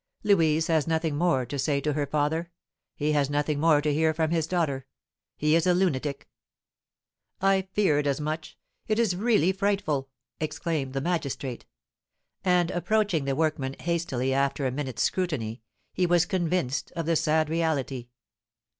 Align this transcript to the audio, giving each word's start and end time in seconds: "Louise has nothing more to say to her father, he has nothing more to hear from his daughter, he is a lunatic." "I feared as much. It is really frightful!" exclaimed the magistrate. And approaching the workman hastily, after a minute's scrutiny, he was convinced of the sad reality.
"Louise 0.23 0.65
has 0.65 0.87
nothing 0.87 1.15
more 1.15 1.45
to 1.45 1.59
say 1.59 1.79
to 1.79 1.93
her 1.93 2.07
father, 2.07 2.49
he 2.95 3.11
has 3.11 3.29
nothing 3.29 3.59
more 3.59 3.83
to 3.83 3.93
hear 3.93 4.15
from 4.15 4.31
his 4.31 4.47
daughter, 4.47 4.87
he 5.37 5.53
is 5.55 5.67
a 5.67 5.75
lunatic." 5.75 6.27
"I 7.39 7.67
feared 7.73 8.07
as 8.07 8.19
much. 8.19 8.57
It 8.87 8.97
is 8.97 9.15
really 9.15 9.51
frightful!" 9.51 10.09
exclaimed 10.39 10.93
the 10.93 11.01
magistrate. 11.01 11.67
And 12.43 12.71
approaching 12.71 13.25
the 13.25 13.35
workman 13.35 13.75
hastily, 13.79 14.33
after 14.33 14.65
a 14.65 14.71
minute's 14.71 15.03
scrutiny, 15.03 15.61
he 15.93 16.07
was 16.07 16.25
convinced 16.25 16.91
of 16.95 17.05
the 17.05 17.15
sad 17.15 17.47
reality. 17.47 18.07